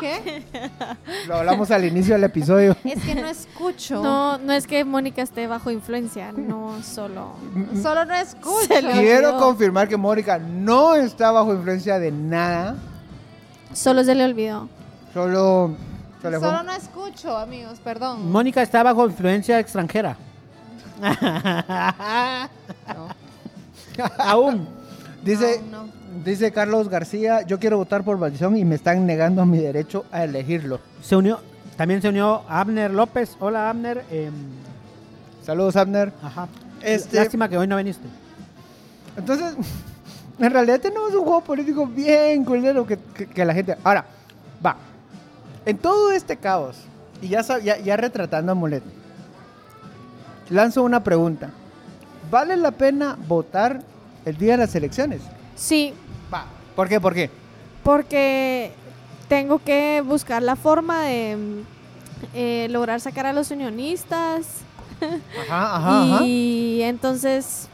[0.00, 0.42] ¿qué?
[1.28, 2.74] Lo hablamos al inicio del episodio.
[2.84, 4.02] Es que no escucho.
[4.02, 7.32] No, no es que Mónica esté bajo influencia, no solo.
[7.82, 8.68] Solo no escucho.
[8.94, 12.76] Quiero confirmar que Mónica no está bajo influencia de nada.
[13.72, 14.68] Solo se le olvidó.
[15.14, 15.74] Solo.
[16.22, 18.30] se le fue- Solo no escucho, amigos, perdón.
[18.30, 20.16] Mónica está bajo influencia extranjera.
[24.18, 24.66] Aún.
[25.24, 25.84] Dice, no.
[26.24, 30.24] dice Carlos García: Yo quiero votar por Balsón y me están negando mi derecho a
[30.24, 30.80] elegirlo.
[31.02, 31.40] Se unió,
[31.76, 33.36] también se unió Abner López.
[33.40, 34.04] Hola, Abner.
[34.10, 34.32] Em,
[35.44, 36.12] Saludos, Abner.
[36.22, 36.48] ajá.
[36.82, 38.06] Este- Lástima que hoy no viniste.
[39.16, 39.54] Entonces,
[40.40, 43.76] en realidad tenemos un juego político bien culero que, que- que la gente...
[43.84, 44.04] Ahora,
[44.64, 44.76] va.
[45.66, 46.76] En todo este caos,
[47.20, 48.82] y ya, ya, ya retratando a Mulet,
[50.48, 51.50] lanzo una pregunta.
[52.30, 53.82] ¿Vale la pena votar
[54.24, 55.20] el día de las elecciones?
[55.56, 55.92] Sí,
[56.32, 56.44] Va.
[56.76, 57.00] ¿Por qué?
[57.00, 57.30] ¿Por qué?
[57.82, 58.72] porque
[59.28, 61.62] tengo que buscar la forma de
[62.34, 64.46] eh, lograr sacar a los unionistas.
[65.48, 66.24] Ajá, ajá, ajá.
[66.24, 67.68] y entonces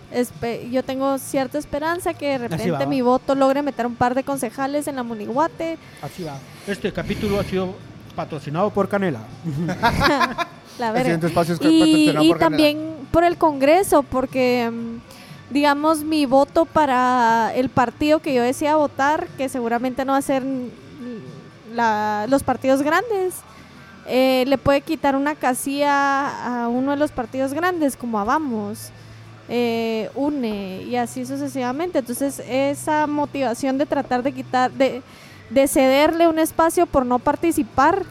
[0.71, 2.87] yo tengo cierta esperanza que de repente va.
[2.87, 5.79] mi voto logre meter un par de concejales en la Munihuate.
[6.01, 6.39] Así va.
[6.67, 7.75] Este capítulo ha sido
[8.15, 9.21] patrocinado por Canela.
[10.79, 11.15] La verga.
[11.15, 12.39] es y, patrocinado y por Canela.
[12.39, 18.77] también por el Congreso, porque mm, digamos mi voto para el partido que yo decía
[18.77, 20.43] votar, que seguramente no va a ser
[21.75, 23.35] la- los partidos grandes,
[24.09, 28.91] eh, le puede quitar una casilla a uno de los partidos grandes, como a Vamos.
[29.49, 35.03] eh, une y así sucesivamente entonces esa motivación de tratar de quitar de,
[35.51, 38.05] de cederle un espacio por no participar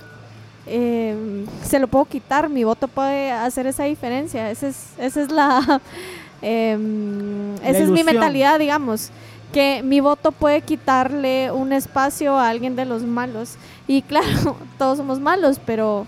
[0.68, 4.50] eh, se lo puedo quitar, mi voto puede hacer esa diferencia.
[4.50, 5.82] Esa es, esa es la,
[6.42, 9.12] em, esa es mi mentalidad, digamos,
[9.54, 13.56] que mi voto puede quitarle un espacio a alguien de los malos.
[13.88, 16.06] Y claro, todos somos malos, pero,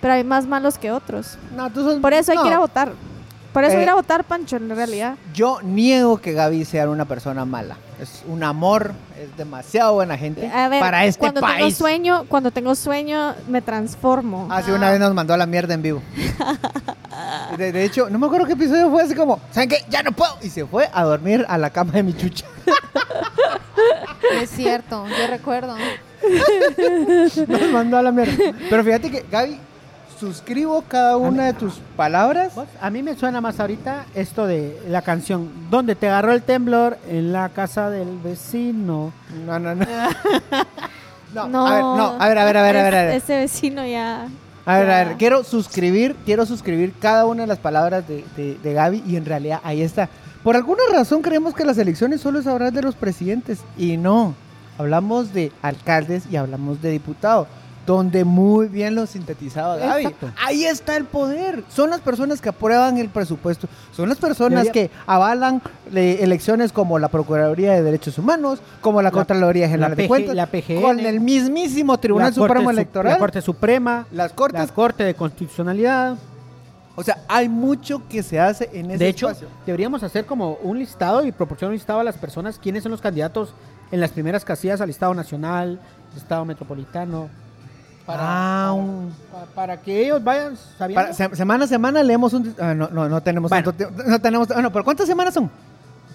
[0.00, 1.38] pero hay más malos que otros.
[1.56, 2.42] No, tú sos- Por eso hay no.
[2.42, 2.92] que ir a votar.
[3.52, 5.16] Por eso Eh, ir a votar, Pancho, en realidad.
[5.34, 7.76] Yo niego que Gaby sea una persona mala.
[8.00, 11.76] Es un amor, es demasiado buena gente A ver, para este cuando tengo país.
[11.76, 14.48] sueño, cuando tengo sueño, me transformo.
[14.50, 16.02] Hace una vez nos mandó a la mierda en vivo.
[17.56, 19.84] De, de hecho, no me acuerdo qué episodio fue, así como, ¿saben qué?
[19.90, 20.34] Ya no puedo.
[20.42, 22.46] Y se fue a dormir a la cama de mi chucha.
[24.40, 25.76] Es cierto, yo recuerdo.
[27.48, 28.32] Nos mandó a la mierda.
[28.70, 29.58] Pero fíjate que, Gaby,
[30.26, 32.54] suscribo cada una de tus palabras.
[32.54, 35.50] Vos, A mí me suena más ahorita esto de la canción.
[35.68, 36.96] ¿Dónde te agarró el temblor?
[37.08, 39.12] En la casa del vecino.
[39.44, 39.84] No, no, no.
[41.34, 42.94] No, No, a ver, no, a ver, a ver, a ver, a ver.
[42.94, 44.28] A ver, es- Ese vecino ya.
[44.66, 48.58] a ver, a ver, quiero suscribir, quiero suscribir cada una de las palabras de, de,
[48.62, 50.08] de Gaby y en realidad ahí está.
[50.44, 54.34] Por alguna razón creemos que las elecciones solo es hablar de los presidentes y no.
[54.78, 57.48] Hablamos de alcaldes y hablamos de diputados,
[57.86, 60.02] donde muy bien lo sintetizaba Gaby.
[60.04, 60.30] Exacto.
[60.44, 61.64] Ahí está el poder.
[61.68, 63.66] Son las personas que aprueban el presupuesto.
[63.92, 65.60] Son las personas que avalan
[65.92, 70.34] eh, elecciones como la Procuraduría de Derechos Humanos, como la, Contraloría General la de Cuentas,
[70.36, 74.60] la PGN, con el mismísimo Tribunal la Supremo Sup- Electoral, La Corte Suprema, las Cortes.
[74.60, 76.16] la Corte de Constitucionalidad.
[76.94, 79.48] O sea, hay mucho que se hace en ese De hecho, espacio.
[79.66, 83.00] deberíamos hacer como un listado y proporcionar un listado a las personas quiénes son los
[83.00, 83.54] candidatos
[83.90, 85.80] en las primeras casillas al Estado Nacional,
[86.16, 87.28] Estado Metropolitano.
[88.14, 91.02] Ah, para, un- para- para que ellos vayan sabiendo.
[91.02, 92.54] Para- se- semana a semana leemos un...
[92.60, 93.64] ah, no, no, no tenemos Bueno.
[93.72, 94.02] tanto tiempo.
[94.10, 94.48] No tenemos...
[94.48, 95.50] Bueno, pero ¿cuántas semanas son?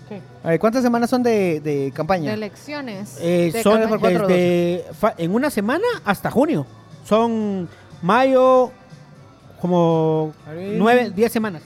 [0.10, 0.21] ¿Qué?
[0.43, 2.33] A ver, ¿Cuántas semanas son de, de De campaña?
[2.33, 3.17] elecciones.
[3.19, 4.19] Eh, De son campaña.
[4.19, 6.65] desde fa- en una semana hasta junio.
[7.03, 7.67] Son
[8.01, 8.71] mayo,
[9.62, 10.33] como
[10.77, 11.62] nueve, diez semanas.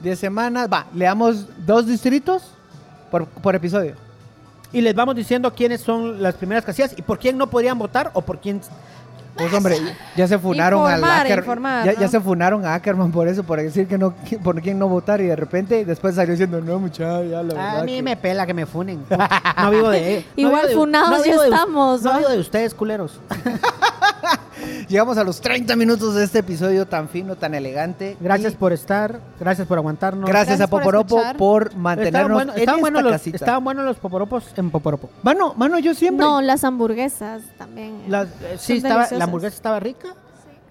[0.00, 0.68] Diez semanas.
[0.72, 2.42] Va, leamos dos distritos
[3.10, 3.94] por, por episodio.
[4.72, 8.10] Y les vamos diciendo quiénes son las primeras casillas y por quién no podrían votar
[8.14, 8.60] o por quién.
[9.36, 9.76] Pues hombre,
[10.16, 12.00] ya se funaron a Informar, Acker- informar, ya, ¿no?
[12.00, 14.12] ya se funaron a Ackerman por eso, por decir que no,
[14.42, 17.78] por quién no votar y de repente después salió diciendo, no muchacha, ya la verdad
[17.80, 18.02] A mí que-".
[18.02, 19.04] me pela que me funen.
[19.56, 20.24] No vivo de.
[20.36, 23.20] no Igual vivo de- funados ya vivo de- estamos, No vivo de ustedes, culeros.
[24.88, 28.16] Llegamos a los 30 minutos de este episodio tan fino, tan elegante.
[28.20, 30.28] Gracias Y por estar, gracias por aguantarnos.
[30.28, 33.36] gracias, Gracias a por Poporopo por Estaban, mantenernos en estaban esta buenos los, casita.
[33.36, 35.10] estaban buenos los poporopos en Poporopo.
[35.22, 36.24] Mano, mano, yo siempre...
[36.26, 38.02] No, las hamburguesas también.
[38.08, 40.08] Las- eh, sí, estaba, la hamburguesa estaba rica.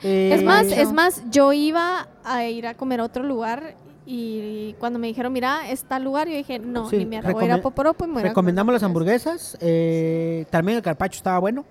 [0.04, 3.76] Eh, Es más, es más, yo iba a ir a comer a otro lugar
[4.06, 7.46] y cuando me dijeron, mira, está lugar, yo dije, no, Sí, ni mierda, voy a
[7.48, 9.58] ir a recome- Poporopo y me voy a recomendamos las hamburguesas.
[9.62, 11.64] eh, también el carpacho estaba bueno.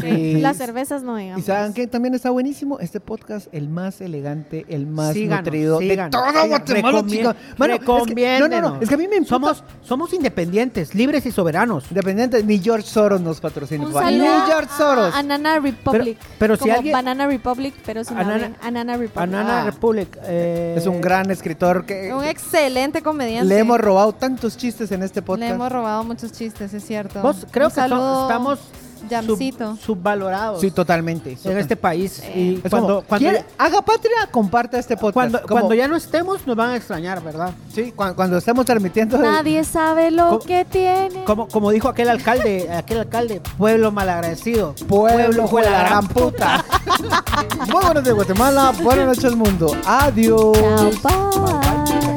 [0.00, 1.42] Sí, Y- las cervezas no digamos.
[1.42, 5.78] Y saben que también está buenísimo este podcast, el más elegante, el más Síganos, nutrido
[5.80, 6.48] síganos, de todo.
[6.48, 7.36] Guatemala, chicos.
[7.58, 7.80] Mano, es
[8.14, 9.32] que- no, no, no, es que a mí me importa.
[9.32, 11.84] Somos, somos independientes, libres y soberanos.
[11.90, 13.84] Independiente, ni George Soros nos patrocina.
[13.86, 14.10] Un saludo
[14.44, 15.14] Ni George Soros.
[15.14, 16.16] a Anana Republic.
[16.18, 19.14] Pero- pero si como alguien- Banana Republic, pero sin Anana- Anana, Anana Republic.
[19.14, 19.64] Banana Ah.
[19.66, 20.18] Republic.
[20.24, 23.46] eh, Es un gran escritor que Un excelente comediante.
[23.48, 25.52] le hemos robado tantos chistes en este Le podcast.
[25.52, 27.20] hemos robado muchos chistes, es cierto.
[27.20, 28.58] Vos, creo Un que so- estamos
[29.10, 29.76] Jamcito.
[29.76, 31.36] sub- subvalorados Sí, totalmente.
[31.44, 32.22] en este país.
[32.34, 35.14] Y Es cuando, como, cuando, ¿quiere- ya, haga patria, comparta este podcast.
[35.14, 37.52] cuando, Como- cuando ya no estemos, nos van a extrañar, ¿verdad?
[37.72, 39.16] sí, cuando, cuando estemos transmitiendo.
[39.16, 41.24] el- Nadie sabe lo ¿Cómo- que tiene.
[41.24, 44.74] Como, como dijo aquel alcalde, aquel alcalde, pueblo malagradecido.
[44.88, 46.64] Pueblo fue la gran puta.
[47.72, 49.74] Muy buenos de Guatemala, buenas noches mundo.
[49.86, 50.56] Adiós.
[50.58, 52.11] Chao, bye.